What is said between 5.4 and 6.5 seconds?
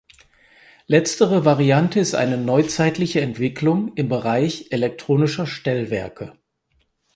Stellwerke.